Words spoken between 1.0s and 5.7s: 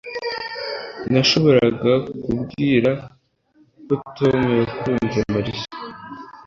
Nashoboraga kubwira ko Tom yakunze Mariya